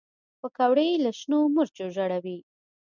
[0.39, 2.37] پکورې له شنو مرچو ژړوي